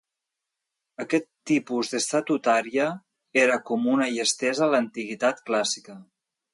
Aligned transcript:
Aquest 1.03 1.27
tipus 1.51 1.91
d'estatuària 1.91 2.89
era 3.45 3.61
comuna 3.71 4.11
i 4.17 4.21
estesa 4.27 4.69
a 4.69 4.75
l'antiguitat 4.77 5.49
clàssica. 5.51 6.01